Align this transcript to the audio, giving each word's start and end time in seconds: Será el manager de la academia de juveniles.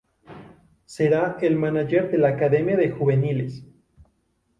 Será 0.85 1.37
el 1.41 1.55
manager 1.57 2.09
de 2.09 2.17
la 2.17 2.29
academia 2.29 2.75
de 2.75 2.89
juveniles. 2.89 3.63